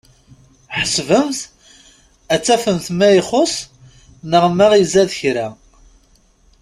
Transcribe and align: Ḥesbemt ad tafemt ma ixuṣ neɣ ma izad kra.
Ḥesbemt 0.77 1.39
ad 2.33 2.41
tafemt 2.45 2.87
ma 2.97 3.07
ixuṣ 3.19 3.53
neɣ 4.29 4.43
ma 4.57 4.67
izad 4.81 5.09
kra. 5.19 5.47